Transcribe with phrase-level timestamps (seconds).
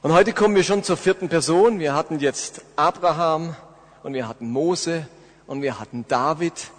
[0.00, 1.80] Und heute kommen wir schon zur vierten Person.
[1.80, 3.56] Wir hatten jetzt Abraham
[4.04, 5.08] und wir hatten Mose
[5.48, 6.70] und wir hatten David.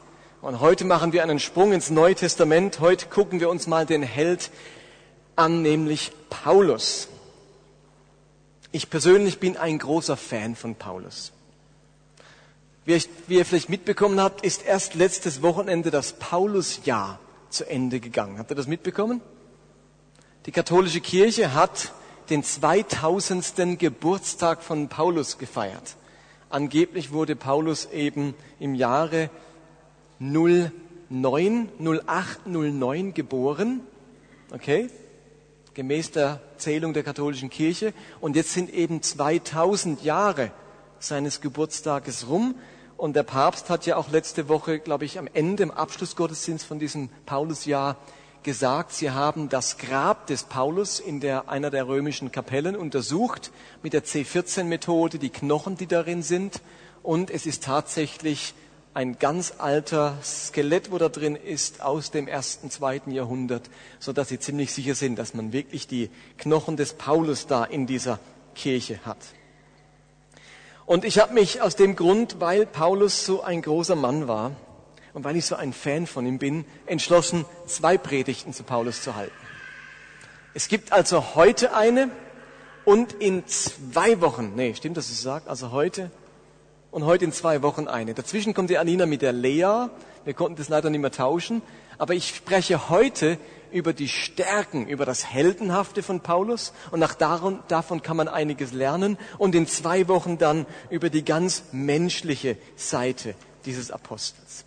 [0.42, 2.80] Und heute machen wir einen Sprung ins Neue Testament.
[2.80, 4.52] Heute gucken wir uns mal den Held
[5.36, 7.10] an, nämlich Paulus.
[8.72, 11.34] Ich persönlich bin ein großer Fan von Paulus.
[12.86, 18.40] Wie ihr vielleicht mitbekommen habt, ist erst letztes Wochenende das Paulusjahr zu Ende gegangen.
[18.40, 19.20] Habt ihr das mitbekommen?
[20.46, 21.92] Die katholische Kirche hat
[22.30, 23.80] den 2000.
[23.80, 25.96] Geburtstag von Paulus gefeiert.
[26.50, 29.30] Angeblich wurde Paulus eben im Jahre
[30.20, 30.72] 09,
[31.80, 33.82] 08, 09 geboren.
[34.52, 34.90] Okay?
[35.74, 37.94] Gemäß der Zählung der katholischen Kirche.
[38.20, 40.52] Und jetzt sind eben 2000 Jahre
[41.00, 42.56] seines Geburtstages rum.
[42.98, 46.80] Und der Papst hat ja auch letzte Woche, glaube ich, am Ende, im Abschlussgottesdienst von
[46.80, 47.96] diesem Paulusjahr
[48.44, 53.52] gesagt, sie haben das Grab des Paulus in der, einer der römischen Kapellen untersucht
[53.84, 56.62] mit der C14-Methode, die Knochen, die darin sind.
[57.04, 58.54] Und es ist tatsächlich
[58.94, 64.30] ein ganz alter Skelett, wo da drin ist, aus dem ersten, zweiten Jahrhundert, so dass
[64.30, 68.20] sie ziemlich sicher sind, dass man wirklich die Knochen des Paulus da in dieser
[68.56, 69.20] Kirche hat.
[70.86, 74.54] Und ich habe mich aus dem Grund, weil Paulus so ein großer Mann war,
[75.14, 79.16] und weil ich so ein Fan von ihm bin, entschlossen, zwei Predigten zu Paulus zu
[79.16, 79.34] halten.
[80.54, 82.10] Es gibt also heute eine
[82.86, 86.12] und in zwei Wochen, nee, stimmt, dass ich sage, also heute
[86.92, 88.14] und heute in zwei Wochen eine.
[88.14, 89.90] Dazwischen kommt die Anina mit der Lea.
[90.26, 91.62] Wir konnten das leider nicht mehr tauschen.
[91.98, 93.38] Aber ich spreche heute
[93.72, 96.74] über die Stärken, über das Heldenhafte von Paulus.
[96.92, 99.18] Und nach darum, davon kann man einiges lernen.
[99.38, 103.36] Und in zwei Wochen dann über die ganz menschliche Seite
[103.66, 104.66] dieses Apostels.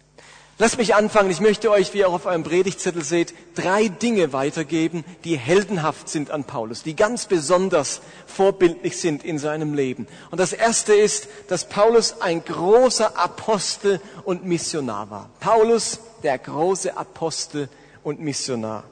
[0.63, 1.29] Lasst mich anfangen.
[1.29, 6.09] Ich möchte euch, wie ihr auch auf eurem Predigtzettel seht, drei Dinge weitergeben, die heldenhaft
[6.09, 10.07] sind an Paulus, die ganz besonders vorbildlich sind in seinem Leben.
[10.31, 15.31] Und das erste ist, dass Paulus ein großer Apostel und Missionar war.
[15.41, 17.69] Paulus, der große Apostel
[18.05, 18.85] und Missionar.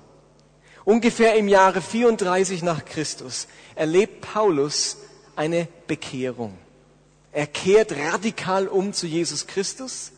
[0.85, 4.97] Ungefähr im Jahre 34 nach Christus erlebt Paulus
[5.37, 6.59] eine Bekehrung.
[7.31, 10.11] Er kehrt radikal um zu Jesus Christus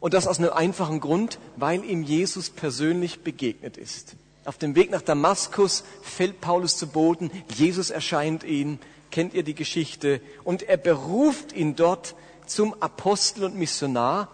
[0.00, 4.16] und das aus einem einfachen Grund, weil ihm Jesus persönlich begegnet ist.
[4.44, 8.78] Auf dem Weg nach Damaskus fällt Paulus zu Boden, Jesus erscheint ihm,
[9.10, 12.14] kennt ihr die Geschichte, und er beruft ihn dort
[12.46, 14.28] zum Apostel und Missionar.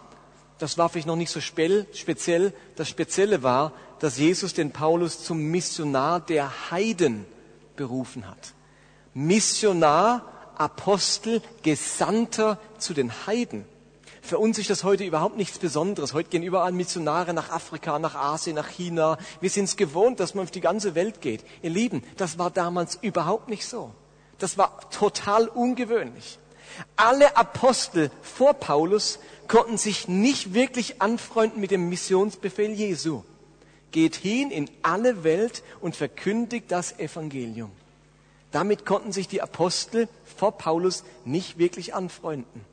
[0.58, 2.52] Das war vielleicht noch nicht so speziell.
[2.76, 7.26] Das Spezielle war, dass Jesus den Paulus zum Missionar der Heiden
[7.76, 8.54] berufen hat.
[9.14, 10.24] Missionar,
[10.56, 13.64] Apostel, Gesandter zu den Heiden.
[14.24, 16.14] Für uns ist das heute überhaupt nichts Besonderes.
[16.14, 19.18] Heute gehen überall Missionare nach Afrika, nach Asien, nach China.
[19.42, 21.44] Wir sind es gewohnt, dass man auf die ganze Welt geht.
[21.60, 23.92] Ihr Lieben, das war damals überhaupt nicht so.
[24.38, 26.38] Das war total ungewöhnlich.
[26.96, 33.24] Alle Apostel vor Paulus konnten sich nicht wirklich anfreunden mit dem Missionsbefehl Jesu.
[33.90, 37.70] Geht hin in alle Welt und verkündigt das Evangelium.
[38.52, 42.64] Damit konnten sich die Apostel vor Paulus nicht wirklich anfreunden.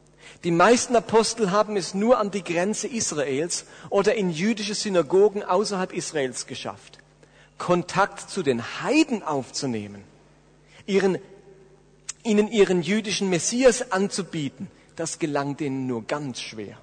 [0.44, 5.94] Die meisten Apostel haben es nur an die Grenze Israels oder in jüdische Synagogen außerhalb
[5.94, 6.98] Israels geschafft.
[7.58, 10.04] Kontakt zu den Heiden aufzunehmen,
[10.88, 11.20] ihren,
[12.24, 16.78] ihnen ihren jüdischen Messias anzubieten, das gelang denen nur ganz schwer.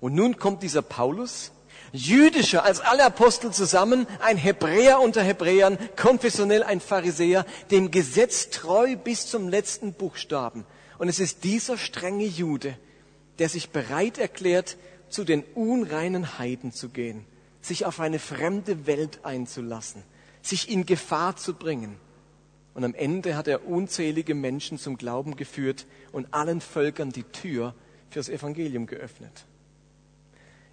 [0.00, 1.52] Und nun kommt dieser Paulus,
[1.92, 8.96] jüdischer als alle Apostel zusammen, ein Hebräer unter Hebräern, konfessionell ein Pharisäer, dem Gesetz treu
[8.96, 10.64] bis zum letzten Buchstaben.
[10.98, 12.76] Und es ist dieser strenge Jude,
[13.38, 14.76] der sich bereit erklärt,
[15.08, 17.24] zu den unreinen Heiden zu gehen,
[17.62, 20.02] sich auf eine fremde Welt einzulassen,
[20.42, 21.96] sich in Gefahr zu bringen.
[22.74, 27.74] Und am Ende hat er unzählige Menschen zum Glauben geführt und allen Völkern die Tür
[28.10, 29.46] fürs Evangelium geöffnet.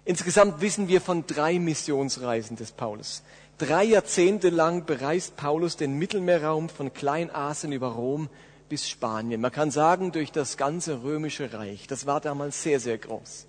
[0.04, 3.22] Insgesamt wissen wir von drei Missionsreisen des Paulus.
[3.58, 8.28] Drei Jahrzehnte lang bereist Paulus den Mittelmeerraum von Kleinasien über Rom
[8.68, 9.40] bis Spanien.
[9.40, 11.86] Man kann sagen, durch das ganze römische Reich.
[11.86, 13.46] Das war damals sehr, sehr groß.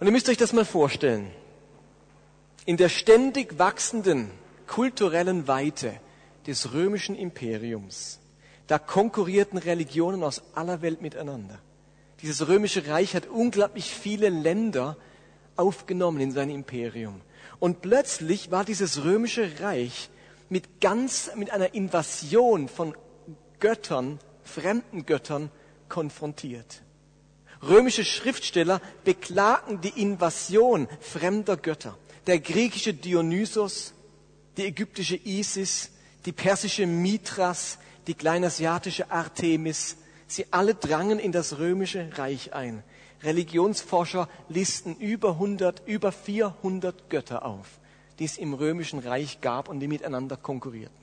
[0.00, 1.30] Und ihr müsst euch das mal vorstellen.
[2.64, 4.30] In der ständig wachsenden
[4.66, 6.00] kulturellen Weite
[6.46, 8.20] des römischen Imperiums,
[8.66, 11.58] da konkurrierten Religionen aus aller Welt miteinander.
[12.22, 14.96] Dieses römische Reich hat unglaublich viele Länder
[15.56, 17.20] aufgenommen in sein Imperium.
[17.58, 20.10] Und plötzlich war dieses römische Reich
[20.48, 22.94] mit ganz, mit einer Invasion von
[23.60, 25.50] Göttern, fremden Göttern
[25.88, 26.82] konfrontiert.
[27.62, 31.96] Römische Schriftsteller beklagen die Invasion fremder Götter.
[32.26, 33.94] Der griechische Dionysos,
[34.56, 35.90] die ägyptische Isis,
[36.24, 39.96] die persische Mithras, die kleinasiatische Artemis,
[40.26, 42.84] sie alle drangen in das römische Reich ein.
[43.22, 47.66] Religionsforscher listen über 100, über 400 Götter auf,
[48.18, 50.97] die es im römischen Reich gab und die miteinander konkurrierten.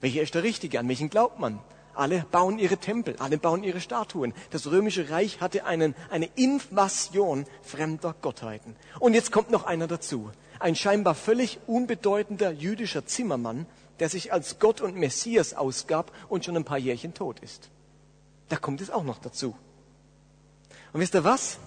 [0.00, 0.78] Welcher ist der richtige?
[0.78, 1.58] An welchen glaubt man?
[1.94, 4.32] Alle bauen ihre Tempel, alle bauen ihre Statuen.
[4.50, 8.76] Das römische Reich hatte einen, eine Invasion fremder Gottheiten.
[9.00, 10.30] Und jetzt kommt noch einer dazu.
[10.60, 13.66] Ein scheinbar völlig unbedeutender jüdischer Zimmermann,
[13.98, 17.68] der sich als Gott und Messias ausgab und schon ein paar Jährchen tot ist.
[18.48, 19.54] Da kommt es auch noch dazu.
[20.92, 21.58] Und wisst ihr was?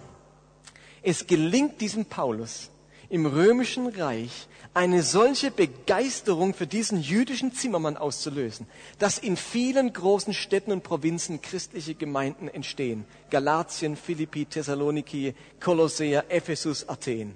[1.01, 2.69] Es gelingt diesem Paulus
[3.13, 8.65] im römischen Reich eine solche Begeisterung für diesen jüdischen Zimmermann auszulösen,
[8.97, 13.05] dass in vielen großen Städten und Provinzen christliche Gemeinden entstehen.
[13.29, 17.35] Galatien, Philippi, Thessaloniki, Kolossea, Ephesus, Athen.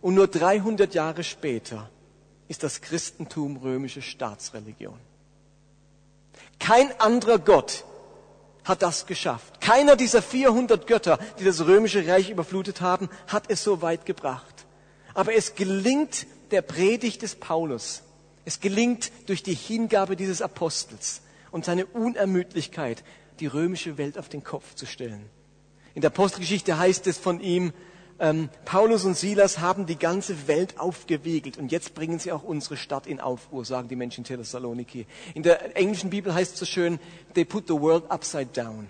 [0.00, 1.88] Und nur 300 Jahre später
[2.48, 4.98] ist das Christentum römische Staatsreligion.
[6.58, 7.84] Kein anderer Gott
[8.64, 9.60] hat das geschafft.
[9.60, 14.55] Keiner dieser 400 Götter, die das römische Reich überflutet haben, hat es so weit gebracht.
[15.16, 18.02] Aber es gelingt der Predigt des Paulus.
[18.44, 23.02] Es gelingt durch die Hingabe dieses Apostels und seine Unermüdlichkeit,
[23.40, 25.24] die römische Welt auf den Kopf zu stellen.
[25.94, 27.72] In der Apostelgeschichte heißt es von ihm,
[28.18, 32.76] ähm, Paulus und Silas haben die ganze Welt aufgewiegelt und jetzt bringen sie auch unsere
[32.76, 35.06] Stadt in Aufruhr, sagen die Menschen in Thessaloniki.
[35.32, 36.98] In der englischen Bibel heißt es so schön,
[37.32, 38.88] they put the world upside down.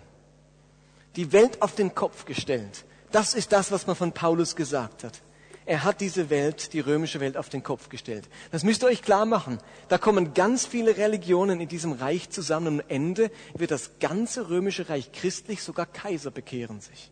[1.14, 2.84] Die Welt auf den Kopf gestellt.
[3.12, 5.22] Das ist das, was man von Paulus gesagt hat.
[5.66, 8.28] Er hat diese Welt, die römische Welt, auf den Kopf gestellt.
[8.52, 9.58] Das müsst ihr euch klar machen.
[9.88, 12.68] Da kommen ganz viele Religionen in diesem Reich zusammen.
[12.68, 17.10] Und am Ende wird das ganze römische Reich christlich, sogar Kaiser bekehren sich.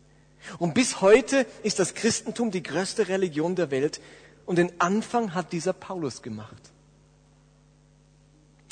[0.57, 3.99] Und bis heute ist das Christentum die größte Religion der Welt.
[4.45, 6.71] Und den Anfang hat dieser Paulus gemacht.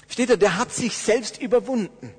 [0.07, 2.13] Steht er, der hat sich selbst überwunden.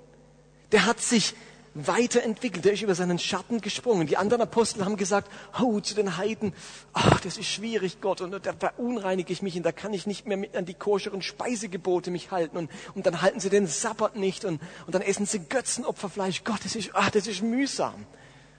[0.72, 1.34] Der hat sich
[1.74, 2.64] weiterentwickelt.
[2.64, 4.06] Der ist über seinen Schatten gesprungen.
[4.06, 5.30] Die anderen Apostel haben gesagt,
[5.60, 6.54] oh, zu den Heiden,
[6.92, 10.26] ach, das ist schwierig, Gott, und da verunreinige ich mich und da kann ich nicht
[10.26, 14.16] mehr mit an die koscheren Speisegebote mich halten und, und dann halten sie den Sabbat
[14.16, 16.44] nicht und, und dann essen sie Götzenopferfleisch.
[16.44, 18.06] Gott, das ist, ach, das ist mühsam.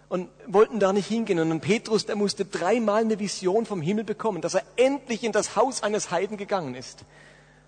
[0.07, 1.39] Und wollten da nicht hingehen.
[1.39, 5.55] Und Petrus, der musste dreimal eine Vision vom Himmel bekommen, dass er endlich in das
[5.55, 7.05] Haus eines Heiden gegangen ist.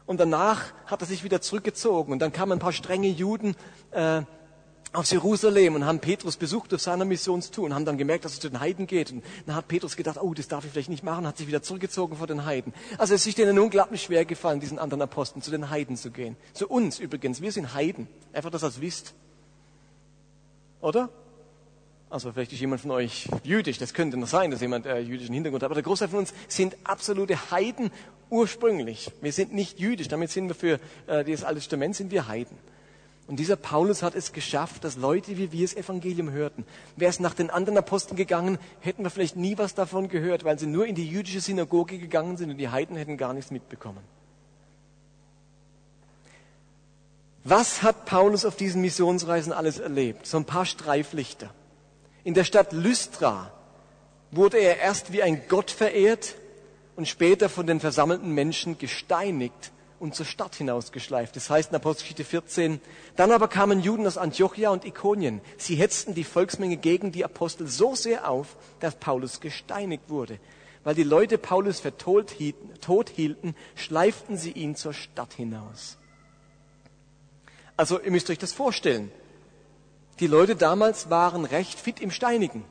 [0.06, 2.14] Und danach hat er sich wieder zurückgezogen.
[2.14, 3.56] Und dann kamen ein paar strenge Juden,
[3.92, 4.22] äh,
[4.94, 8.40] aus Jerusalem und haben Petrus besucht auf seiner Missionstour und haben dann gemerkt, dass es
[8.40, 9.12] zu den Heiden geht.
[9.12, 11.62] Und dann hat Petrus gedacht, oh, das darf ich vielleicht nicht machen, hat sich wieder
[11.62, 12.74] zurückgezogen vor den Heiden.
[12.98, 16.36] Also es ist ihnen unglaublich schwer gefallen, diesen anderen Aposteln zu den Heiden zu gehen.
[16.54, 18.08] Zu uns übrigens, wir sind Heiden.
[18.34, 19.14] Einfach, dass ihr das wisst.
[20.82, 21.10] Oder?
[22.10, 25.34] Also vielleicht ist jemand von euch jüdisch, das könnte noch sein, dass jemand äh, jüdischen
[25.34, 25.68] Hintergrund hat.
[25.68, 27.92] Aber der Großteil von uns sind absolute Heiden
[28.30, 29.12] ursprünglich.
[29.22, 32.58] Wir sind nicht jüdisch, damit sind wir für äh, das Alte Testament sind wir Heiden.
[33.28, 36.66] Und dieser Paulus hat es geschafft, dass Leute wie wir das Evangelium hörten.
[36.96, 40.58] Wäre es nach den anderen Aposteln gegangen, hätten wir vielleicht nie was davon gehört, weil
[40.58, 44.00] sie nur in die jüdische Synagoge gegangen sind und die Heiden hätten gar nichts mitbekommen.
[47.44, 50.26] Was hat Paulus auf diesen Missionsreisen alles erlebt?
[50.26, 51.50] So ein paar Streiflichter.
[52.24, 53.52] In der Stadt Lystra
[54.32, 56.36] wurde er erst wie ein Gott verehrt
[56.96, 61.36] und später von den versammelten Menschen gesteinigt und zur Stadt hinausgeschleift.
[61.36, 62.82] Das heißt in Apostelgeschichte 14,
[63.16, 65.42] dann aber kamen Juden aus Antiochia und Ikonien.
[65.58, 70.40] Sie hetzten die Volksmenge gegen die Apostel so sehr auf, dass Paulus gesteinigt wurde.
[70.84, 75.98] Weil die Leute Paulus für tot hielten, schleiften sie ihn zur Stadt hinaus.
[77.76, 79.12] Also ihr müsst euch das vorstellen.
[80.20, 82.64] Die Leute damals waren recht fit im Steinigen.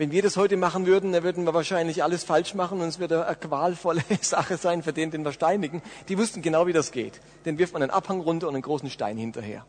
[0.00, 3.00] Wenn wir das heute machen würden, dann würden wir wahrscheinlich alles falsch machen und es
[3.00, 5.82] würde eine qualvolle Sache sein für den, den wir steinigen.
[6.08, 7.20] Die wussten genau, wie das geht.
[7.44, 9.66] Den wirft man einen Abhang runter und einen großen Stein hinterher.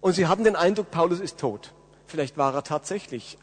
[0.00, 1.72] Und sie hatten den Eindruck, Paulus ist tot.
[2.08, 3.38] Vielleicht war er tatsächlich,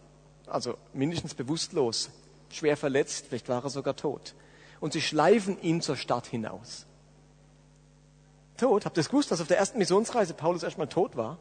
[0.48, 2.10] also mindestens bewusstlos,
[2.50, 4.36] schwer verletzt, vielleicht war er sogar tot.
[4.82, 6.86] Und sie schleifen ihn zur Stadt hinaus.
[8.58, 8.84] Tot?
[8.84, 11.38] Habt ihr es gewusst, dass auf der ersten Missionsreise Paulus erstmal tot war?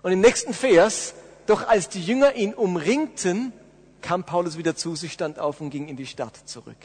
[0.00, 1.12] Und im nächsten Vers
[1.46, 3.52] doch als die Jünger ihn umringten,
[4.00, 6.76] kam Paulus wieder zu sich, stand auf und ging in die Stadt zurück.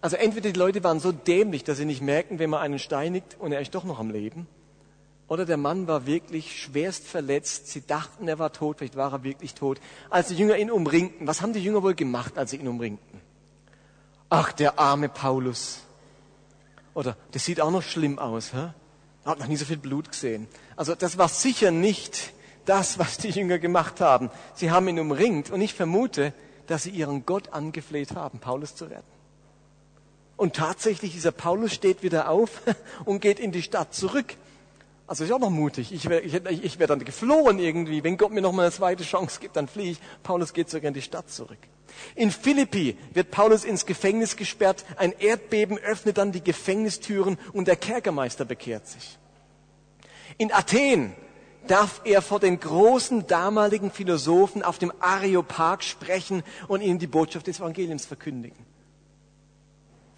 [0.00, 3.36] Also entweder die Leute waren so dämlich, dass sie nicht merken, wenn man einen steinigt
[3.38, 4.46] und er ist doch noch am Leben.
[5.26, 7.68] Oder der Mann war wirklich schwerst verletzt.
[7.68, 9.78] Sie dachten, er war tot, vielleicht war er wirklich tot.
[10.08, 13.20] Als die Jünger ihn umringten, was haben die Jünger wohl gemacht, als sie ihn umringten?
[14.30, 15.80] Ach, der arme Paulus.
[16.94, 18.70] Oder, das sieht auch noch schlimm aus, hä?
[19.24, 20.48] Hat noch nie so viel Blut gesehen.
[20.76, 22.32] Also, das war sicher nicht
[22.68, 24.30] das, was die Jünger gemacht haben.
[24.54, 26.32] Sie haben ihn umringt und ich vermute,
[26.66, 29.18] dass sie ihren Gott angefleht haben, Paulus zu retten.
[30.36, 32.62] Und tatsächlich, dieser Paulus steht wieder auf
[33.04, 34.36] und geht in die Stadt zurück.
[35.06, 35.90] Also ist auch noch mutig.
[35.92, 36.34] Ich wäre ich,
[36.64, 38.04] ich wär dann geflohen irgendwie.
[38.04, 39.98] Wenn Gott mir noch mal eine zweite Chance gibt, dann fliehe ich.
[40.22, 41.58] Paulus geht sogar in die Stadt zurück.
[42.14, 44.84] In Philippi wird Paulus ins Gefängnis gesperrt.
[44.96, 49.18] Ein Erdbeben öffnet dann die Gefängnistüren und der Kerkermeister bekehrt sich.
[50.36, 51.14] In Athen
[51.66, 57.46] darf er vor den großen damaligen Philosophen auf dem Areopag sprechen und ihnen die Botschaft
[57.46, 58.58] des Evangeliums verkündigen.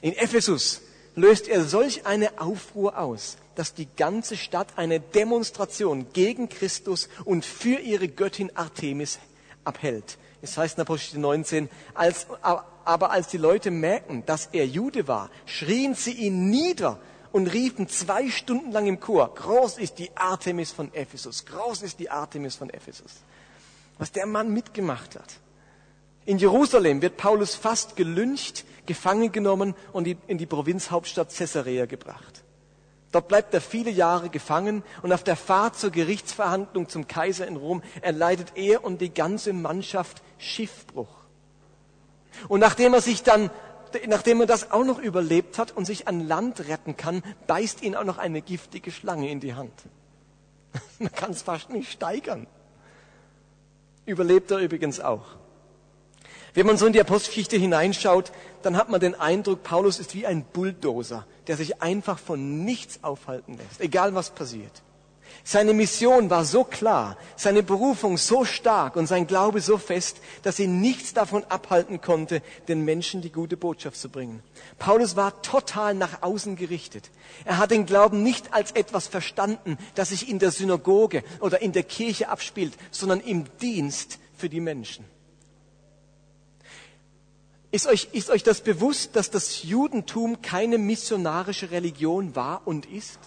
[0.02, 0.82] In Ephesus
[1.14, 7.44] löst er solch eine Aufruhr aus, dass die ganze Stadt eine Demonstration gegen Christus und
[7.44, 9.18] für ihre Göttin Artemis
[9.64, 10.18] abhält.
[10.42, 15.30] Es heißt in Apostel 19, als, aber als die Leute merken, dass er Jude war,
[15.44, 16.98] schrien sie ihn nieder
[17.32, 21.98] und riefen zwei Stunden lang im Chor, groß ist die Artemis von Ephesus, groß ist
[21.98, 23.22] die Artemis von Ephesus.
[23.98, 25.40] Was der Mann mitgemacht hat.
[26.24, 32.44] In Jerusalem wird Paulus fast gelüncht, gefangen genommen und in die Provinzhauptstadt Caesarea gebracht.
[33.12, 37.56] Dort bleibt er viele Jahre gefangen und auf der Fahrt zur Gerichtsverhandlung zum Kaiser in
[37.56, 41.08] Rom erleidet er und die ganze Mannschaft Schiffbruch.
[42.48, 43.50] Und nachdem er sich dann
[44.06, 47.96] nachdem er das auch noch überlebt hat und sich an Land retten kann, beißt ihn
[47.96, 49.72] auch noch eine giftige Schlange in die Hand.
[50.98, 52.46] Man kann es fast nicht steigern.
[54.06, 55.36] Überlebt er übrigens auch.
[56.52, 58.32] Wenn man so in die Apostelgeschichte hineinschaut,
[58.62, 63.04] dann hat man den Eindruck, Paulus ist wie ein Bulldozer, der sich einfach von nichts
[63.04, 64.82] aufhalten lässt, egal was passiert.
[65.44, 70.58] Seine Mission war so klar, seine Berufung so stark und sein Glaube so fest, dass
[70.58, 74.42] ihn nichts davon abhalten konnte, den Menschen die gute Botschaft zu bringen.
[74.78, 77.10] Paulus war total nach außen gerichtet.
[77.44, 81.72] Er hat den Glauben nicht als etwas verstanden, das sich in der Synagoge oder in
[81.72, 85.04] der Kirche abspielt, sondern im Dienst für die Menschen.
[87.72, 93.20] Ist euch, ist euch das bewusst, dass das Judentum keine missionarische Religion war und ist?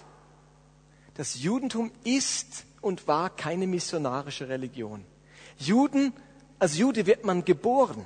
[1.16, 5.06] Das Judentum ist und war keine missionarische Religion.
[5.58, 6.14] Juden,
[6.60, 8.06] als Jude wird man geboren.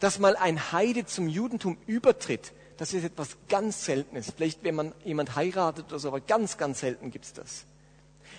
[0.00, 4.32] Dass mal ein Heide zum Judentum übertritt, das ist etwas ganz Seltenes.
[4.36, 7.64] Vielleicht, wenn man jemand heiratet oder so, aber ganz, ganz selten gibt's das.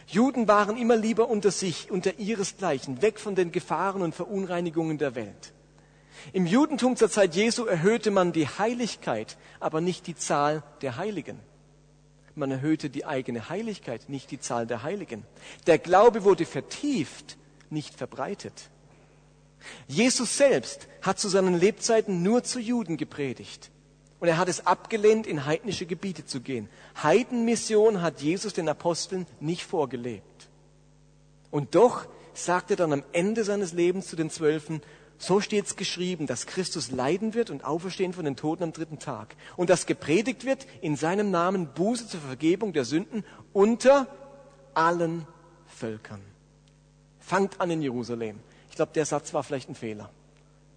[0.08, 5.16] Juden waren immer lieber unter sich, unter ihresgleichen, weg von den Gefahren und Verunreinigungen der
[5.16, 5.54] Welt.
[6.34, 11.40] Im Judentum zur Zeit Jesu erhöhte man die Heiligkeit, aber nicht die Zahl der Heiligen.
[12.36, 15.24] Man erhöhte die eigene Heiligkeit, nicht die Zahl der Heiligen.
[15.68, 17.38] Der Glaube wurde vertieft,
[17.70, 18.70] nicht verbreitet.
[19.88, 23.72] Jesus selbst hat zu seinen Lebzeiten nur zu Juden gepredigt.
[24.20, 26.70] Und er hat es abgelehnt, in heidnische Gebiete zu gehen.
[27.02, 30.50] Heidenmission hat Jesus den Aposteln nicht vorgelebt.
[31.52, 34.82] Und doch sagt er dann am Ende seines Lebens zu den Zwölfen,
[35.26, 39.00] so steht es geschrieben, dass Christus leiden wird und auferstehen von den Toten am dritten
[39.00, 39.36] Tag.
[39.56, 44.08] Und dass gepredigt wird in seinem Namen Buße zur Vergebung der Sünden unter
[44.74, 45.26] allen
[45.68, 46.22] Völkern.
[47.20, 48.40] Fangt an in Jerusalem.
[48.70, 50.12] Ich glaube, der Satz war vielleicht ein Fehler.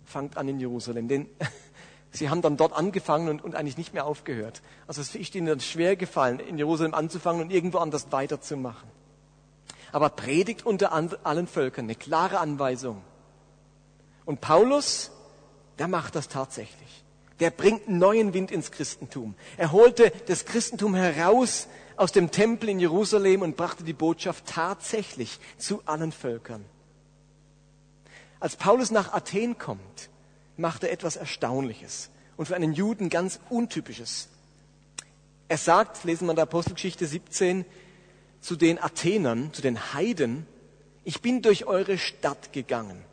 [0.05, 1.09] Fangt an in Jerusalem.
[1.09, 1.26] Denn
[2.11, 4.62] sie haben dann dort angefangen und, und eigentlich nicht mehr aufgehört.
[4.87, 8.88] Also es ist ihnen dann schwer gefallen, in Jerusalem anzufangen und irgendwo anders weiterzumachen.
[9.93, 11.85] Aber predigt unter allen Völkern.
[11.85, 13.02] Eine klare Anweisung.
[14.29, 15.11] Und Paulus,
[15.79, 17.03] der macht das tatsächlich.
[17.41, 19.35] Der bringt neuen Wind ins Christentum.
[19.57, 21.67] Er holte das Christentum heraus
[21.97, 26.63] aus dem Tempel in Jerusalem und brachte die Botschaft tatsächlich zu allen Völkern.
[28.39, 30.11] Als Paulus nach Athen kommt,
[30.59, 34.29] macht er etwas Erstaunliches und für einen Juden ganz Untypisches.
[35.49, 37.65] Er sagt, lesen wir in der Apostelgeschichte 17,
[38.43, 40.47] zu den Athenern, zu den Heiden,
[41.05, 43.08] ich bin durch eure Stadt gegangen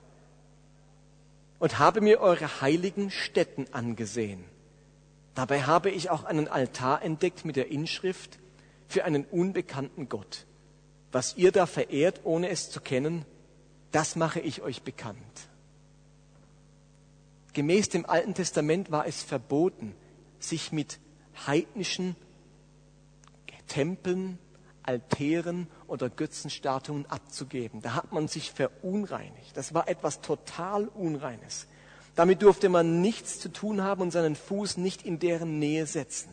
[1.59, 4.43] und habe mir eure heiligen Stätten angesehen.
[5.33, 8.39] Dabei habe ich auch einen Altar entdeckt mit der Inschrift
[8.87, 10.45] für einen unbekannten Gott.
[11.11, 13.25] Was ihr da verehrt, ohne es zu kennen,
[13.91, 15.49] das mache ich euch bekannt.
[17.53, 19.95] Gemäß dem Alten Testament war es verboten,
[20.39, 20.99] sich mit
[21.47, 22.15] heidnischen
[23.67, 24.37] Tempeln,
[24.87, 27.81] Altären oder Götzenstatuen abzugeben.
[27.81, 29.55] Da hat man sich verunreinigt.
[29.55, 31.67] Das war etwas total Unreines.
[32.15, 36.29] Damit durfte man nichts zu tun haben und seinen Fuß nicht in deren Nähe setzen.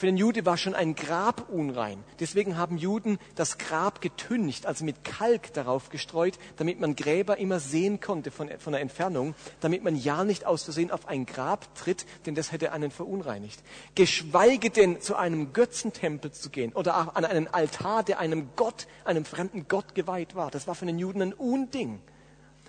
[0.00, 2.02] Für den Jude war schon ein Grab unrein.
[2.20, 7.60] Deswegen haben Juden das Grab getüncht, also mit Kalk darauf gestreut, damit man Gräber immer
[7.60, 11.74] sehen konnte von, von der Entfernung, damit man ja nicht aus Versehen auf ein Grab
[11.74, 13.62] tritt, denn das hätte einen verunreinigt.
[13.94, 19.26] Geschweige denn zu einem Götzentempel zu gehen oder an einen Altar, der einem Gott, einem
[19.26, 20.50] fremden Gott geweiht war.
[20.50, 22.00] Das war für den Juden ein Unding.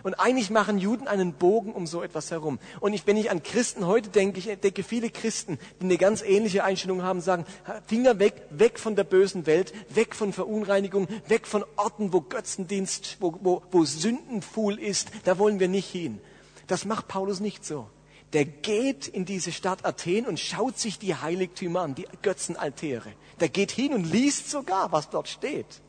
[0.03, 2.59] Und eigentlich machen Juden einen Bogen um so etwas herum.
[2.79, 6.21] Und ich, wenn ich an Christen heute denke, ich entdecke viele Christen, die eine ganz
[6.21, 7.45] ähnliche Einstellung haben, sagen,
[7.87, 13.17] Finger weg, weg von der bösen Welt, weg von Verunreinigung, weg von Orten, wo Götzendienst,
[13.19, 16.19] wo, wo, wo Sündenfuhl ist, da wollen wir nicht hin.
[16.67, 17.87] Das macht Paulus nicht so.
[18.33, 23.11] Der geht in diese Stadt Athen und schaut sich die Heiligtümer an, die Götzenaltäre.
[23.39, 25.81] Der geht hin und liest sogar, was dort steht.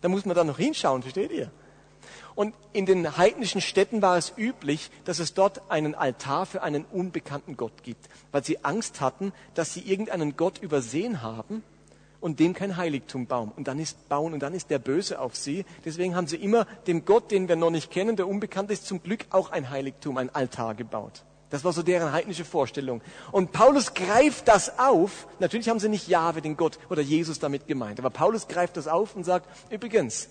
[0.00, 1.50] Da muss man da noch hinschauen, versteht ihr?
[2.36, 6.84] Und in den heidnischen Städten war es üblich, dass es dort einen Altar für einen
[6.84, 11.64] unbekannten Gott gibt, weil sie Angst hatten, dass sie irgendeinen Gott übersehen haben
[12.20, 13.52] und dem kein Heiligtum bauen.
[13.56, 15.64] Und dann ist bauen und dann ist der böse auf sie.
[15.86, 19.02] Deswegen haben sie immer dem Gott, den wir noch nicht kennen, der unbekannt ist, zum
[19.02, 21.24] Glück auch ein Heiligtum, ein Altar gebaut.
[21.48, 23.00] Das war so deren heidnische Vorstellung.
[23.32, 25.26] Und Paulus greift das auf.
[25.38, 27.98] Natürlich haben sie nicht Jahwe, den Gott oder Jesus damit gemeint.
[27.98, 30.28] Aber Paulus greift das auf und sagt, übrigens,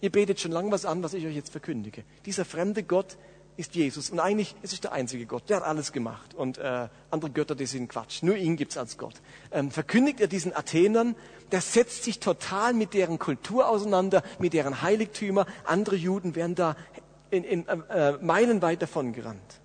[0.00, 2.04] Ihr betet schon lange was an, was ich euch jetzt verkündige.
[2.24, 3.16] Dieser fremde Gott
[3.56, 4.10] ist Jesus.
[4.10, 5.50] Und eigentlich es ist der einzige Gott.
[5.50, 6.34] Der hat alles gemacht.
[6.34, 8.22] Und äh, andere Götter, die sind Quatsch.
[8.22, 9.14] Nur ihn gibt's als Gott.
[9.50, 11.16] Ähm, verkündigt er diesen Athenern,
[11.50, 15.46] der setzt sich total mit deren Kultur auseinander, mit deren Heiligtümer.
[15.64, 16.76] Andere Juden werden da
[17.30, 19.60] in, in, äh, meilenweit davon gerannt.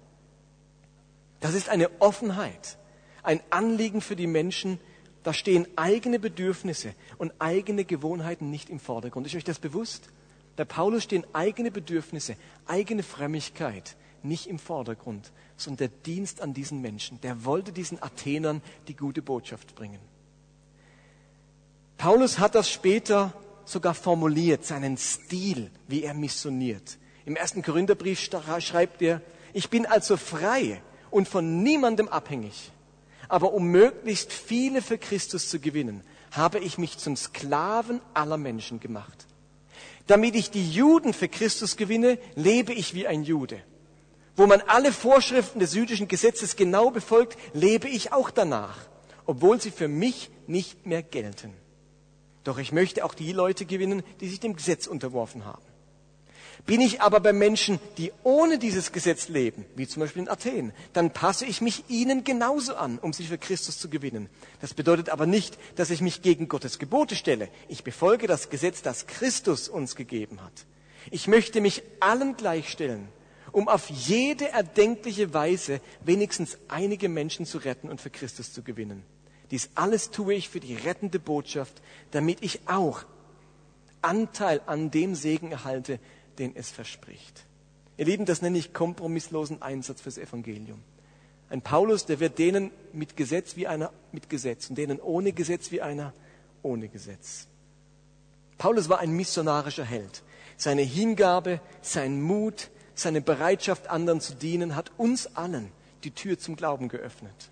[1.40, 2.78] Das ist eine Offenheit,
[3.22, 4.80] ein Anliegen für die Menschen.
[5.22, 9.28] Da stehen eigene Bedürfnisse und eigene Gewohnheiten nicht im Vordergrund.
[9.28, 10.10] Ist euch das bewusst?
[10.56, 12.36] Bei Paulus stehen eigene Bedürfnisse,
[12.68, 17.20] eigene Frömmigkeit nicht im Vordergrund, sondern der Dienst an diesen Menschen.
[17.22, 20.00] Der wollte diesen Athenern die gute Botschaft bringen.
[21.98, 23.34] Paulus hat das später
[23.66, 26.98] sogar formuliert, seinen Stil, wie er missioniert.
[27.26, 29.22] Im ersten Korintherbrief schreibt er,
[29.54, 30.82] ich bin also frei
[31.12, 32.72] und von niemandem abhängig.
[33.30, 38.80] Aber um möglichst viele für Christus zu gewinnen, habe ich mich zum Sklaven aller Menschen
[38.80, 39.28] gemacht.
[40.08, 43.62] Damit ich die Juden für Christus gewinne, lebe ich wie ein Jude.
[44.36, 48.78] Wo man alle Vorschriften des jüdischen Gesetzes genau befolgt, lebe ich auch danach,
[49.26, 51.54] obwohl sie für mich nicht mehr gelten.
[52.44, 55.64] Doch ich möchte auch die Leute gewinnen, die sich dem Gesetz unterworfen haben.
[56.66, 60.72] Bin ich aber bei Menschen, die ohne dieses Gesetz leben, wie zum Beispiel in Athen,
[60.94, 64.30] dann passe ich mich ihnen genauso an, um sie für Christus zu gewinnen.
[64.62, 67.50] Das bedeutet aber nicht, dass ich mich gegen Gottes Gebote stelle.
[67.68, 70.54] Ich befolge das Gesetz, das Christus uns gegeben hat.
[71.12, 73.10] Ich möchte mich allen gleichstellen,
[73.52, 79.04] um auf jede erdenkliche Weise wenigstens einige Menschen zu retten und für Christus zu gewinnen.
[79.52, 83.04] Dies alles tue ich für die rettende Botschaft, damit ich auch
[84.02, 86.00] Anteil an dem Segen erhalte,
[86.40, 87.46] den es verspricht.
[87.98, 90.82] Ihr Lieben, das nenne ich kompromisslosen Einsatz fürs Evangelium.
[91.50, 95.72] Ein Paulus, der wird denen mit Gesetz wie einer mit Gesetz und denen ohne Gesetz
[95.72, 96.14] wie einer
[96.64, 97.48] ohne Gesetz.
[98.58, 100.24] Paulus war ein missionarischer Held.
[100.58, 105.72] Seine Hingabe, sein Mut, seine Bereitschaft, anderen zu dienen, hat uns allen
[106.04, 107.50] die Tür zum Glauben geöffnet.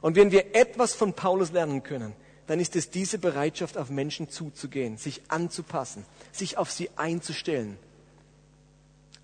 [0.00, 2.14] Und wenn wir etwas von Paulus lernen können,
[2.48, 7.78] dann ist es diese Bereitschaft, auf Menschen zuzugehen, sich anzupassen, sich auf sie einzustellen,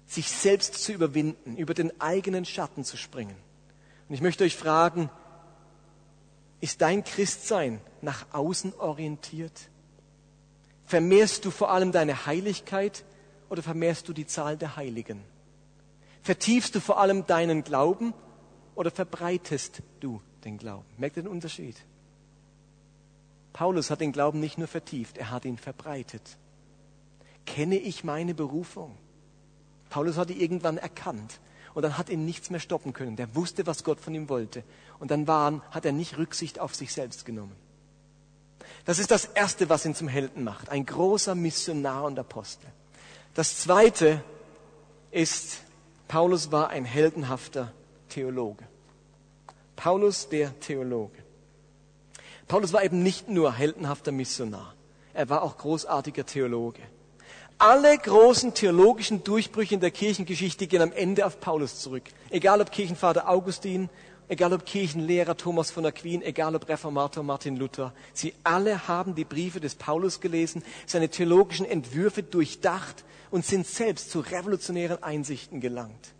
[0.06, 3.34] sich selbst zu überwinden, über den eigenen Schatten zu springen.
[4.08, 5.08] Und ich möchte euch fragen,
[6.60, 9.70] ist dein Christsein nach außen orientiert?
[10.84, 13.04] Vermehrst du vor allem deine Heiligkeit
[13.48, 15.22] oder vermehrst du die Zahl der Heiligen?
[16.22, 18.12] Vertiefst du vor allem deinen Glauben
[18.74, 20.84] oder verbreitest du den Glauben?
[20.98, 21.76] Merkt den Unterschied?
[23.54, 26.36] Paulus hat den Glauben nicht nur vertieft, er hat ihn verbreitet.
[27.46, 28.98] Kenne ich meine Berufung?
[29.88, 31.38] Paulus hat die irgendwann erkannt
[31.72, 33.14] und dann hat ihn nichts mehr stoppen können.
[33.14, 34.64] Der wusste, was Gott von ihm wollte.
[34.98, 37.54] Und dann waren, hat er nicht Rücksicht auf sich selbst genommen.
[38.86, 40.68] Das ist das Erste, was ihn zum Helden macht.
[40.68, 42.66] Ein großer Missionar und Apostel.
[43.34, 44.22] Das Zweite
[45.12, 45.58] ist,
[46.08, 47.72] Paulus war ein heldenhafter
[48.08, 48.64] Theologe.
[49.76, 51.23] Paulus der Theologe.
[52.48, 54.74] Paulus war eben nicht nur heldenhafter Missionar,
[55.12, 56.80] er war auch großartiger Theologe.
[57.58, 62.02] Alle großen theologischen Durchbrüche in der Kirchengeschichte gehen am Ende auf Paulus zurück.
[62.30, 63.88] Egal ob Kirchenvater Augustin,
[64.28, 67.92] egal ob Kirchenlehrer Thomas von Aquin, egal ob Reformator Martin Luther.
[68.12, 74.10] Sie alle haben die Briefe des Paulus gelesen, seine theologischen Entwürfe durchdacht und sind selbst
[74.10, 76.14] zu revolutionären Einsichten gelangt.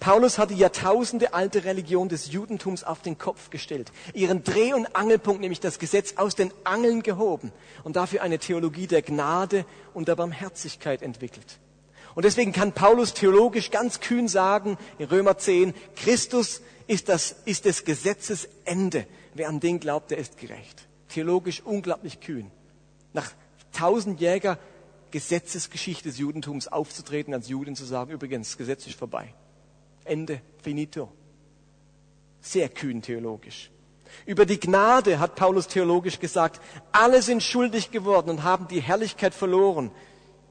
[0.00, 4.94] Paulus hat die Jahrtausende alte Religion des Judentums auf den Kopf gestellt, ihren Dreh- und
[4.94, 7.52] Angelpunkt, nämlich das Gesetz, aus den Angeln gehoben
[7.84, 11.58] und dafür eine Theologie der Gnade und der Barmherzigkeit entwickelt.
[12.14, 17.64] Und deswegen kann Paulus theologisch ganz kühn sagen, in Römer 10, Christus ist, das, ist
[17.64, 19.06] des Gesetzes Ende.
[19.34, 20.86] Wer an den glaubt, der ist gerecht.
[21.08, 22.50] Theologisch unglaublich kühn.
[23.12, 23.30] Nach
[23.72, 24.58] tausend Jäger
[25.10, 29.32] Gesetzesgeschichte des Judentums aufzutreten, als Juden zu sagen, übrigens, Gesetz ist vorbei.
[30.04, 31.10] Ende, finito.
[32.40, 33.70] Sehr kühn theologisch.
[34.26, 36.60] Über die Gnade hat Paulus theologisch gesagt,
[36.92, 39.90] alle sind schuldig geworden und haben die Herrlichkeit verloren,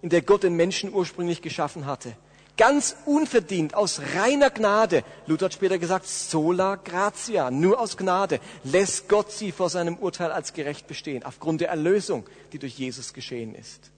[0.02, 2.16] in der Gott den Menschen ursprünglich geschaffen hatte.
[2.56, 5.04] Ganz unverdient, aus reiner Gnade.
[5.26, 10.32] Luther hat später gesagt, sola gratia, nur aus Gnade lässt Gott sie vor seinem Urteil
[10.32, 13.92] als gerecht bestehen, aufgrund der Erlösung, die durch Jesus geschehen ist.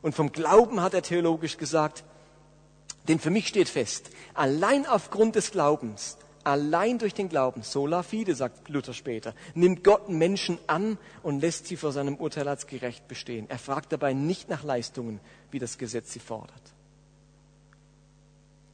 [0.00, 2.02] Und vom Glauben hat er theologisch gesagt,
[3.08, 8.34] denn für mich steht fest, allein aufgrund des Glaubens, allein durch den Glauben, sola fide,
[8.34, 13.08] sagt Luther später, nimmt Gott Menschen an und lässt sie vor seinem Urteil als gerecht
[13.08, 13.48] bestehen.
[13.48, 16.62] Er fragt dabei nicht nach Leistungen, wie das Gesetz sie fordert.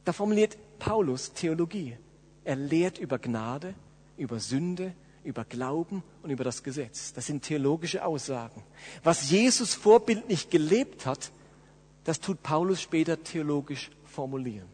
[0.05, 1.97] Da formuliert Paulus Theologie.
[2.43, 3.73] Er lehrt über Gnade,
[4.17, 7.13] über Sünde, über Glauben und über das Gesetz.
[7.13, 8.63] Das sind theologische Aussagen.
[9.03, 11.31] Was Jesus vorbildlich gelebt hat,
[12.05, 14.67] das tut Paulus später theologisch formulieren.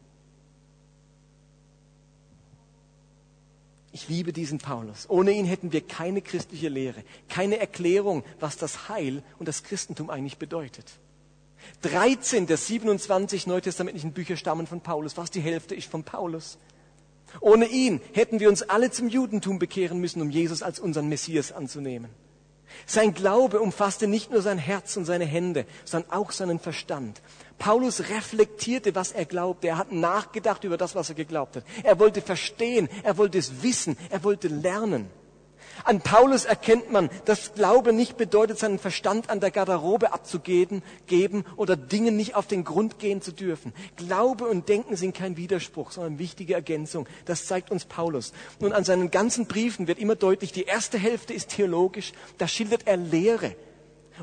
[3.91, 5.09] Ich liebe diesen Paulus.
[5.09, 10.09] Ohne ihn hätten wir keine christliche Lehre, keine Erklärung, was das Heil und das Christentum
[10.09, 10.85] eigentlich bedeutet.
[11.81, 15.13] 13 der 27 neutestamentlichen Bücher stammen von Paulus.
[15.13, 16.57] Fast die Hälfte ist von Paulus.
[17.39, 21.51] Ohne ihn hätten wir uns alle zum Judentum bekehren müssen, um Jesus als unseren Messias
[21.51, 22.09] anzunehmen.
[22.85, 27.21] Sein Glaube umfasste nicht nur sein Herz und seine Hände, sondern auch seinen Verstand.
[27.57, 29.67] Paulus reflektierte, was er glaubte.
[29.67, 31.63] Er hat nachgedacht über das, was er geglaubt hat.
[31.83, 35.09] Er wollte verstehen, er wollte es wissen, er wollte lernen.
[35.83, 41.43] An Paulus erkennt man, dass Glaube nicht bedeutet, seinen Verstand an der Garderobe abzugeben geben
[41.57, 43.73] oder Dingen nicht auf den Grund gehen zu dürfen.
[43.97, 47.07] Glaube und Denken sind kein Widerspruch, sondern wichtige Ergänzung.
[47.25, 48.31] Das zeigt uns Paulus.
[48.59, 52.87] Nun, an seinen ganzen Briefen wird immer deutlich, die erste Hälfte ist theologisch, da schildert
[52.87, 53.55] er Lehre.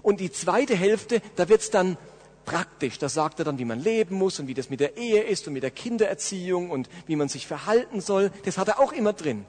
[0.00, 1.98] Und die zweite Hälfte, da wird es dann
[2.44, 2.98] praktisch.
[2.98, 5.46] Da sagt er dann, wie man leben muss und wie das mit der Ehe ist
[5.46, 8.30] und mit der Kindererziehung und wie man sich verhalten soll.
[8.44, 9.46] Das hat er auch immer drin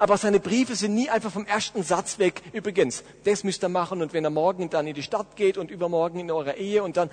[0.00, 2.40] aber seine Briefe sind nie einfach vom ersten Satz weg.
[2.54, 5.70] Übrigens, das müsst ihr machen und wenn er morgen dann in die Stadt geht und
[5.70, 7.10] übermorgen in eurer Ehe und dann,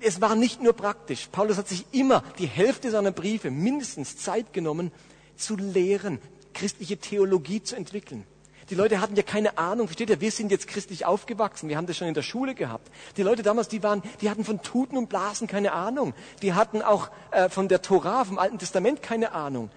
[0.00, 1.28] es war nicht nur praktisch.
[1.30, 4.90] Paulus hat sich immer die Hälfte seiner Briefe mindestens Zeit genommen,
[5.36, 6.18] zu lehren,
[6.54, 8.26] christliche Theologie zu entwickeln.
[8.70, 10.20] Die Leute hatten ja keine Ahnung, versteht ihr?
[10.20, 12.90] Wir sind jetzt christlich aufgewachsen, wir haben das schon in der Schule gehabt.
[13.16, 16.14] Die Leute damals, die waren, die hatten von Tuten und Blasen keine Ahnung.
[16.40, 19.70] Die hatten auch äh, von der Tora, vom Alten Testament keine Ahnung.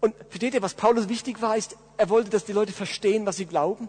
[0.00, 3.36] Und versteht ihr, was Paulus wichtig war, ist, er wollte, dass die Leute verstehen, was
[3.36, 3.88] sie glauben.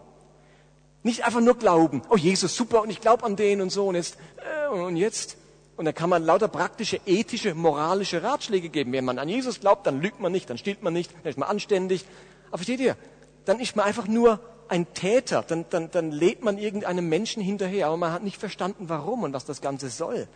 [1.02, 3.94] Nicht einfach nur glauben, oh Jesus, super, und ich glaube an den und so, und
[3.94, 5.36] jetzt, äh, und jetzt.
[5.76, 8.92] Und da kann man lauter praktische, ethische, moralische Ratschläge geben.
[8.92, 11.38] Wenn man an Jesus glaubt, dann lügt man nicht, dann stiehlt man nicht, dann ist
[11.38, 12.04] man anständig.
[12.48, 12.96] Aber versteht ihr,
[13.44, 17.88] dann ist man einfach nur ein Täter, dann, dann, dann lebt man irgendeinem Menschen hinterher,
[17.88, 20.26] aber man hat nicht verstanden, warum und was das Ganze soll.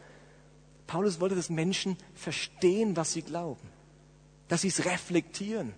[0.86, 3.68] Paulus wollte, dass Menschen verstehen, was sie glauben
[4.48, 5.74] dass sie es reflektieren.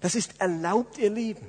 [0.00, 1.46] Das ist erlaubt, ihr Lieben.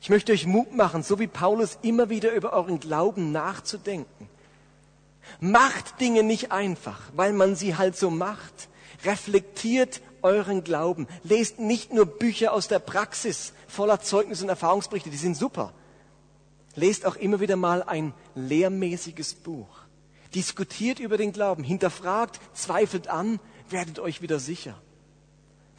[0.00, 4.28] Ich möchte euch Mut machen, so wie Paulus immer wieder über euren Glauben nachzudenken.
[5.40, 8.68] Macht Dinge nicht einfach, weil man sie halt so macht.
[9.04, 11.06] Reflektiert euren Glauben.
[11.22, 15.72] Lest nicht nur Bücher aus der Praxis voller Zeugnis und Erfahrungsberichte, die sind super.
[16.74, 19.80] Lest auch immer wieder mal ein lehrmäßiges Buch.
[20.34, 24.74] Diskutiert über den Glauben, hinterfragt, zweifelt an, werdet euch wieder sicher.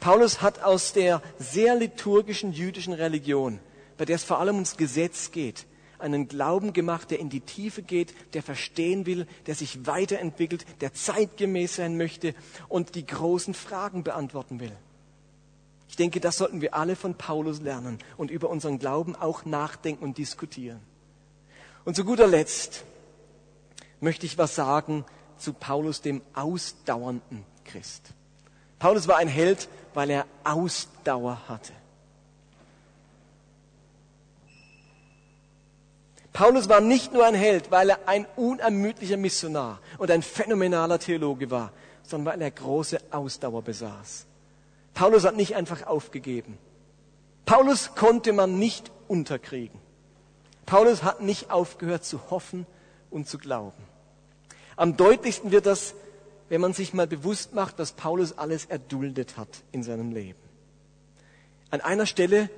[0.00, 3.60] Paulus hat aus der sehr liturgischen jüdischen Religion,
[3.96, 5.64] bei der es vor allem ums Gesetz geht,
[6.02, 10.92] einen Glauben gemacht, der in die Tiefe geht, der verstehen will, der sich weiterentwickelt, der
[10.92, 12.34] zeitgemäß sein möchte
[12.68, 14.72] und die großen Fragen beantworten will.
[15.88, 20.04] Ich denke, das sollten wir alle von Paulus lernen und über unseren Glauben auch nachdenken
[20.04, 20.80] und diskutieren.
[21.84, 22.84] Und zu guter Letzt,
[24.00, 25.04] möchte ich was sagen
[25.38, 28.14] zu Paulus, dem ausdauernden Christ.
[28.78, 31.72] Paulus war ein Held, weil er Ausdauer hatte.
[36.32, 41.50] Paulus war nicht nur ein Held, weil er ein unermüdlicher Missionar und ein phänomenaler Theologe
[41.50, 44.26] war, sondern weil er große Ausdauer besaß.
[44.94, 46.58] Paulus hat nicht einfach aufgegeben.
[47.44, 49.78] Paulus konnte man nicht unterkriegen.
[50.64, 52.66] Paulus hat nicht aufgehört zu hoffen
[53.10, 53.82] und zu glauben.
[54.76, 55.94] Am deutlichsten wird das,
[56.48, 60.38] wenn man sich mal bewusst macht, was Paulus alles erduldet hat in seinem Leben.
[61.70, 62.48] An einer Stelle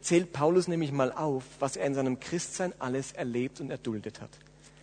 [0.00, 4.30] zählt Paulus nämlich mal auf, was er in seinem Christsein alles erlebt und erduldet hat.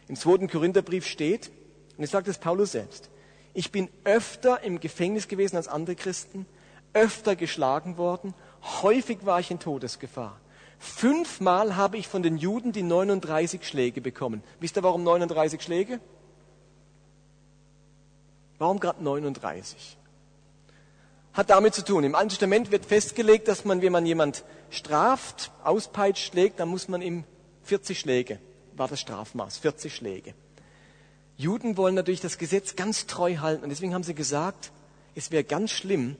[0.07, 1.51] Im zweiten Korintherbrief steht,
[1.97, 3.09] und ich sage das Paulus selbst,
[3.53, 6.45] ich bin öfter im Gefängnis gewesen als andere Christen,
[6.93, 8.33] öfter geschlagen worden,
[8.81, 10.39] häufig war ich in Todesgefahr.
[10.79, 14.43] Fünfmal habe ich von den Juden die 39 Schläge bekommen.
[14.59, 15.99] Wisst ihr warum 39 Schläge?
[18.59, 19.96] Warum gerade 39?
[21.37, 22.03] Hat damit zu tun.
[22.03, 26.87] Im Alten Testament wird festgelegt, dass man, wenn man jemand straft, auspeitscht, schlägt, dann muss
[26.87, 27.25] man ihm
[27.61, 28.39] 40 Schläge,
[28.75, 30.33] war das Strafmaß, 40 Schläge.
[31.35, 34.71] Juden wollen natürlich das Gesetz ganz treu halten und deswegen haben sie gesagt,
[35.13, 36.15] es wäre ganz schlimm,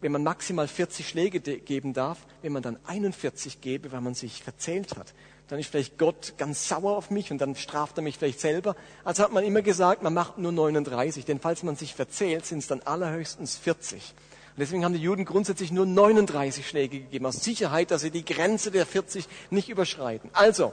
[0.00, 4.42] wenn man maximal 40 Schläge geben darf, wenn man dann 41 gebe, weil man sich
[4.42, 5.12] verzählt hat.
[5.48, 8.74] Dann ist vielleicht Gott ganz sauer auf mich und dann straft er mich vielleicht selber.
[9.04, 12.60] Also hat man immer gesagt, man macht nur 39, denn falls man sich verzählt, sind
[12.60, 14.14] es dann allerhöchstens 40.
[14.60, 18.70] Deswegen haben die Juden grundsätzlich nur 39 Schläge gegeben, aus Sicherheit, dass sie die Grenze
[18.70, 20.30] der 40 nicht überschreiten.
[20.32, 20.72] Also,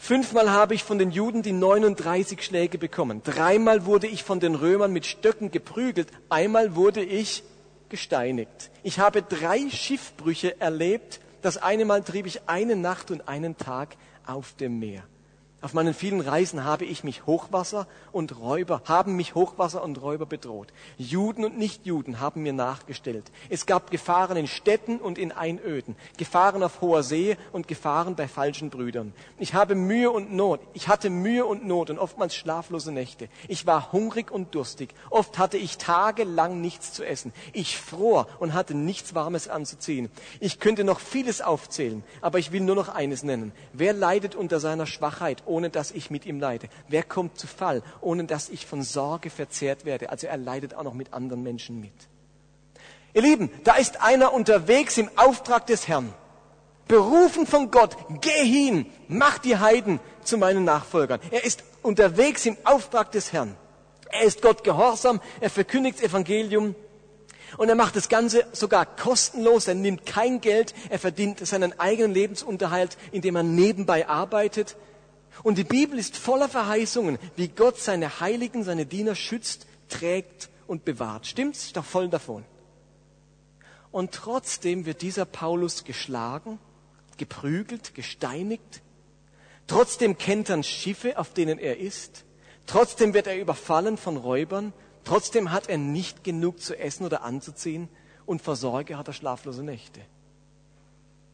[0.00, 3.20] Fünfmal habe ich von den Juden die 39 Schläge bekommen.
[3.24, 6.08] Dreimal wurde ich von den Römern mit Stöcken geprügelt.
[6.28, 7.42] Einmal wurde ich
[7.88, 8.70] gesteinigt.
[8.84, 11.20] Ich habe drei Schiffbrüche erlebt.
[11.42, 15.02] Das eine Mal trieb ich eine Nacht und einen Tag auf dem Meer.
[15.60, 20.24] Auf meinen vielen Reisen habe ich mich Hochwasser und Räuber, haben mich Hochwasser und Räuber
[20.24, 20.68] bedroht.
[20.98, 23.32] Juden und Nichtjuden haben mir nachgestellt.
[23.48, 28.28] Es gab Gefahren in Städten und in Einöden, Gefahren auf hoher See und Gefahren bei
[28.28, 29.12] falschen Brüdern.
[29.36, 30.60] Ich habe Mühe und Not.
[30.74, 33.28] Ich hatte Mühe und Not und oftmals schlaflose Nächte.
[33.48, 34.94] Ich war hungrig und durstig.
[35.10, 37.32] Oft hatte ich tagelang nichts zu essen.
[37.52, 40.08] Ich fror und hatte nichts Warmes anzuziehen.
[40.38, 43.50] Ich könnte noch vieles aufzählen, aber ich will nur noch eines nennen.
[43.72, 45.42] Wer leidet unter seiner Schwachheit?
[45.48, 46.68] Ohne dass ich mit ihm leide?
[46.88, 50.10] Wer kommt zu Fall, ohne dass ich von Sorge verzehrt werde?
[50.10, 51.92] Also er leidet auch noch mit anderen Menschen mit.
[53.14, 56.12] Ihr Lieben, da ist einer unterwegs im Auftrag des Herrn.
[56.86, 61.20] Berufen von Gott, geh hin, mach die Heiden zu meinen Nachfolgern.
[61.30, 63.56] Er ist unterwegs im Auftrag des Herrn.
[64.10, 66.74] Er ist Gott gehorsam, er verkündigt das Evangelium
[67.56, 72.12] und er macht das Ganze sogar kostenlos, er nimmt kein Geld, er verdient seinen eigenen
[72.12, 74.76] Lebensunterhalt, indem er nebenbei arbeitet.
[75.42, 80.84] Und die Bibel ist voller Verheißungen, wie Gott seine Heiligen, seine Diener schützt, trägt und
[80.84, 81.26] bewahrt.
[81.26, 81.66] Stimmt's?
[81.66, 82.44] Ist doch voll davon.
[83.90, 86.58] Und trotzdem wird dieser Paulus geschlagen,
[87.16, 88.82] geprügelt, gesteinigt.
[89.66, 92.24] Trotzdem kennt er Schiffe, auf denen er ist.
[92.66, 94.72] Trotzdem wird er überfallen von Räubern.
[95.04, 97.88] Trotzdem hat er nicht genug zu essen oder anzuziehen.
[98.26, 100.00] Und vor Sorge hat er schlaflose Nächte.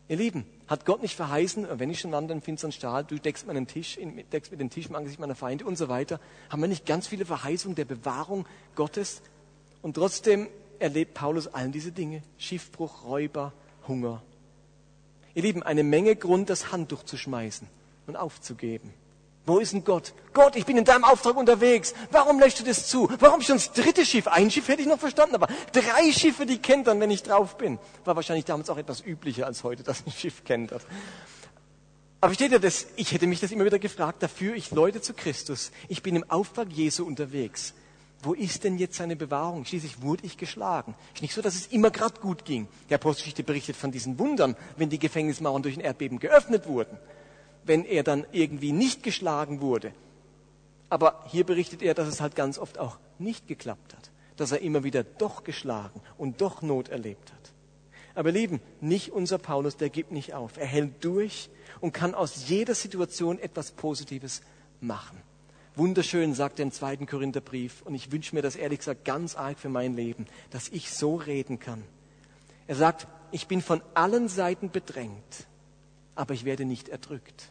[0.07, 3.47] Ihr Lieben, hat Gott nicht verheißen, wenn ich schon lande in finsteren Stahl, du deckst
[3.47, 3.99] meinen Tisch,
[4.33, 6.21] deckst mir den Tisch im Angesicht meiner Feinde und so weiter.
[6.51, 9.23] Haben wir nicht ganz viele Verheißungen der Bewahrung Gottes?
[9.81, 12.23] Und trotzdem erlebt Paulus all diese Dinge.
[12.37, 13.53] Schiffbruch, Räuber,
[13.89, 14.23] Hunger.
[15.35, 17.67] Ihr Lieben, eine Menge Grund, das Handtuch zu schmeißen
[18.07, 18.93] und aufzugeben.
[19.47, 20.15] Wo ist denn Gott?
[20.33, 21.93] Gott, ich bin in deinem Auftrag unterwegs.
[22.11, 23.11] Warum lässt du das zu?
[23.19, 24.27] Warum schon das dritte Schiff?
[24.27, 27.79] Ein Schiff hätte ich noch verstanden, aber drei Schiffe, die kentern, wenn ich drauf bin.
[28.05, 30.83] War wahrscheinlich damals auch etwas üblicher als heute, dass ein Schiff kentert.
[32.23, 35.03] Aber steht ja das, ich hätte mich das immer wieder gefragt, da führe ich Leute
[35.03, 35.73] zu Christus.
[35.89, 37.75] Ich bin im Auftrag Jesu unterwegs.
[38.23, 39.67] Wo ist denn jetzt seine Bewahrung?
[39.67, 40.95] Schließlich wurde ich geschlagen.
[41.13, 42.67] Ist nicht so, dass es immer gerade gut ging.
[42.89, 46.97] Die Apostelgeschichte berichtet von diesen Wundern, wenn die Gefängnismauern durch ein Erdbeben geöffnet wurden
[47.67, 49.93] wenn er dann irgendwie nicht geschlagen wurde.
[50.91, 54.61] Aber hier berichtet er, dass es halt ganz oft auch nicht geklappt hat, dass er
[54.61, 57.53] immer wieder doch geschlagen und doch Not erlebt hat.
[58.15, 60.57] Aber Lieben, nicht unser Paulus, der gibt nicht auf.
[60.57, 61.51] Er hält durch
[61.81, 64.43] und kann aus jeder Situation etwas Positives
[64.81, 65.21] machen.
[65.77, 69.59] Wunderschön, sagt er im zweiten Korintherbrief, und ich wünsche mir das ehrlich gesagt ganz arg
[69.59, 71.83] für mein Leben, dass ich so reden kann.
[72.69, 75.49] Er sagt, ich bin von allen Seiten bedrängt,
[76.15, 77.51] aber ich werde nicht erdrückt.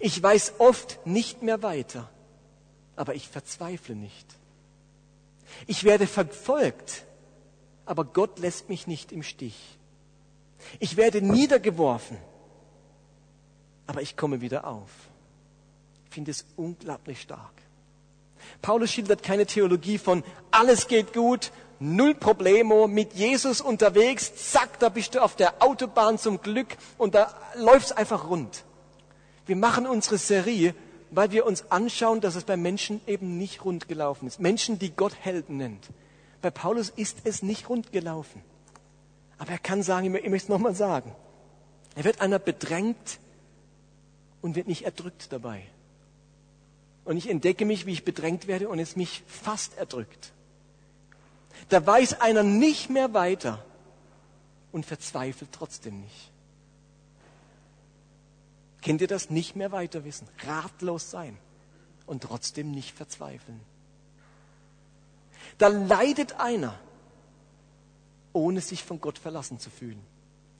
[0.00, 2.08] Ich weiß oft nicht mehr weiter,
[2.96, 4.26] aber ich verzweifle nicht.
[5.66, 7.04] Ich werde verfolgt,
[7.84, 9.78] aber Gott lässt mich nicht im Stich.
[10.78, 12.16] Ich werde niedergeworfen,
[13.86, 14.90] aber ich komme wieder auf.
[16.06, 17.52] Ich finde es unglaublich stark.
[18.60, 24.88] Paulus schildert keine Theologie von alles geht gut, null Problemo, mit Jesus unterwegs, zack, da
[24.88, 26.68] bist du auf der Autobahn zum Glück
[26.98, 28.64] und da läuft's einfach rund.
[29.46, 30.74] Wir machen unsere Serie,
[31.10, 34.40] weil wir uns anschauen, dass es bei Menschen eben nicht rund gelaufen ist.
[34.40, 35.88] Menschen, die Gott Helden nennt.
[36.40, 38.42] Bei Paulus ist es nicht rund gelaufen.
[39.38, 41.14] Aber er kann sagen, ich möchte es nochmal sagen.
[41.94, 43.18] Er wird einer bedrängt
[44.40, 45.62] und wird nicht erdrückt dabei.
[47.04, 50.32] Und ich entdecke mich, wie ich bedrängt werde und es mich fast erdrückt.
[51.68, 53.64] Da weiß einer nicht mehr weiter
[54.72, 56.31] und verzweifelt trotzdem nicht.
[58.82, 59.30] Kennt ihr das?
[59.30, 61.38] Nicht mehr weiter wissen, ratlos sein
[62.06, 63.60] und trotzdem nicht verzweifeln.
[65.58, 66.78] Da leidet einer,
[68.32, 70.00] ohne sich von Gott verlassen zu fühlen.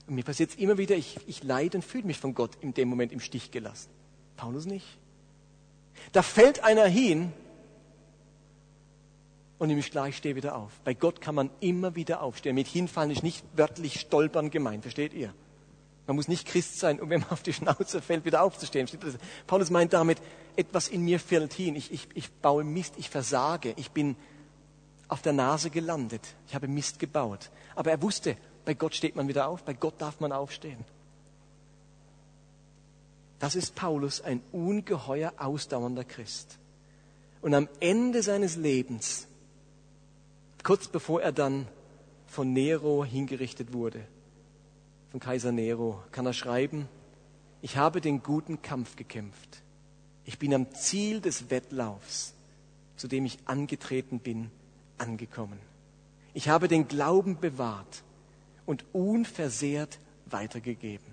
[0.07, 2.73] Und mir passiert es immer wieder, ich, ich leide und fühle mich von Gott in
[2.73, 3.89] dem Moment im Stich gelassen.
[4.35, 4.85] Paulus nicht.
[6.11, 7.31] Da fällt einer hin
[9.59, 10.71] und nämlich gleich stehe wieder auf.
[10.83, 12.55] Bei Gott kann man immer wieder aufstehen.
[12.55, 15.33] Mit hinfallen ist nicht wörtlich stolpern gemeint, versteht ihr?
[16.05, 18.87] Man muss nicht Christ sein, um wenn man auf die Schnauze fällt, wieder aufzustehen.
[19.47, 20.17] Paulus meint damit,
[20.55, 21.75] etwas in mir fällt hin.
[21.75, 23.73] Ich, ich, ich baue Mist, ich versage.
[23.77, 24.15] Ich bin
[25.07, 26.21] auf der Nase gelandet.
[26.47, 27.49] Ich habe Mist gebaut.
[27.75, 28.35] Aber er wusste,
[28.65, 30.83] bei Gott steht man wieder auf, bei Gott darf man aufstehen.
[33.39, 36.57] Das ist Paulus, ein ungeheuer ausdauernder Christ.
[37.41, 39.27] Und am Ende seines Lebens,
[40.63, 41.67] kurz bevor er dann
[42.25, 44.07] von Nero hingerichtet wurde,
[45.13, 46.89] von Kaiser Nero, kann er schreiben,
[47.61, 49.61] ich habe den guten Kampf gekämpft.
[50.25, 52.33] Ich bin am Ziel des Wettlaufs,
[52.97, 54.49] zu dem ich angetreten bin,
[54.97, 55.59] angekommen.
[56.33, 58.03] Ich habe den Glauben bewahrt
[58.65, 61.05] und unversehrt weitergegeben.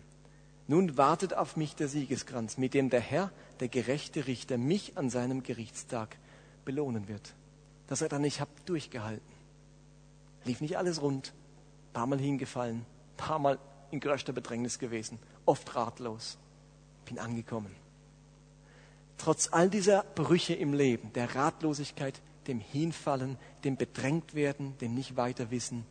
[0.66, 5.10] Nun wartet auf mich der Siegeskranz, mit dem der Herr, der gerechte Richter, mich an
[5.10, 6.16] seinem Gerichtstag
[6.64, 7.34] belohnen wird.
[7.86, 9.34] Dass er dann, ich habe durchgehalten.
[10.46, 11.34] Lief nicht alles rund,
[11.92, 12.86] paar Mal hingefallen,
[13.18, 13.58] paar Mal
[13.90, 16.38] in größter Bedrängnis gewesen, oft ratlos,
[17.04, 17.74] bin angekommen.
[19.18, 25.50] Trotz all dieser Brüche im Leben, der Ratlosigkeit, dem Hinfallen, dem Bedrängtwerden, dem nicht weiter
[25.50, 25.84] wissen,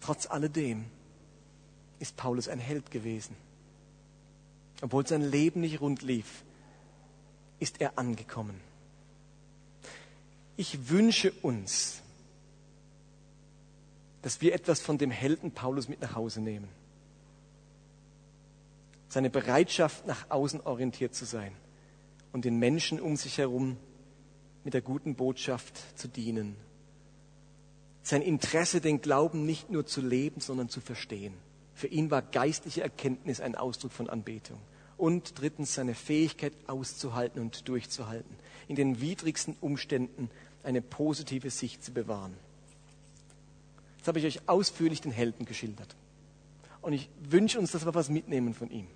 [0.00, 0.86] trotz alledem
[1.98, 3.36] ist Paulus ein Held gewesen.
[4.80, 6.44] Obwohl sein Leben nicht rund lief,
[7.58, 8.60] ist er angekommen.
[10.56, 12.02] Ich wünsche uns,
[14.22, 16.68] dass wir etwas von dem Helden Paulus mit nach Hause nehmen.
[19.08, 21.52] Seine Bereitschaft, nach außen orientiert zu sein
[22.32, 23.76] und den Menschen um sich herum
[24.64, 26.56] mit der guten Botschaft zu dienen.
[28.02, 31.34] Sein Interesse, den Glauben nicht nur zu leben, sondern zu verstehen.
[31.74, 34.58] Für ihn war geistliche Erkenntnis ein Ausdruck von Anbetung.
[34.96, 38.34] Und drittens seine Fähigkeit auszuhalten und durchzuhalten,
[38.66, 40.28] in den widrigsten Umständen
[40.64, 42.34] eine positive Sicht zu bewahren.
[44.08, 45.94] Jetzt habe ich euch ausführlich den Helden geschildert.
[46.80, 48.86] Und ich wünsche uns, dass wir was mitnehmen von ihm.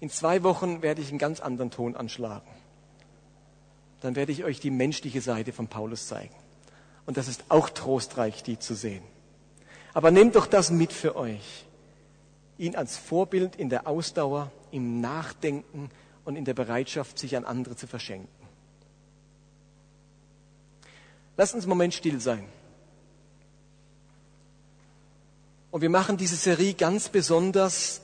[0.00, 2.50] In zwei Wochen werde ich einen ganz anderen Ton anschlagen.
[4.00, 6.34] Dann werde ich euch die menschliche Seite von Paulus zeigen.
[7.06, 9.04] Und das ist auch trostreich, die zu sehen.
[9.94, 11.64] Aber nehmt doch das mit für euch
[12.58, 15.88] ihn als Vorbild in der Ausdauer, im Nachdenken
[16.24, 18.26] und in der Bereitschaft, sich an andere zu verschenken.
[21.36, 22.48] Lasst uns einen Moment still sein.
[25.76, 28.00] Und wir machen diese Serie ganz besonders,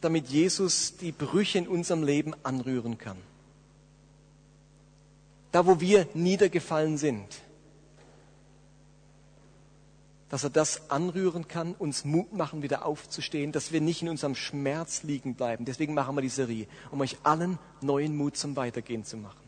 [0.00, 3.16] damit Jesus die Brüche in unserem Leben anrühren kann.
[5.52, 7.42] Da, wo wir niedergefallen sind,
[10.30, 14.34] dass er das anrühren kann, uns Mut machen, wieder aufzustehen, dass wir nicht in unserem
[14.34, 15.64] Schmerz liegen bleiben.
[15.64, 19.47] Deswegen machen wir die Serie, um euch allen neuen Mut zum Weitergehen zu machen.